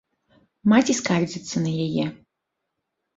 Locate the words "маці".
0.71-0.95